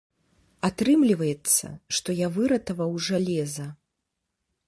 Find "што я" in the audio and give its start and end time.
1.97-2.31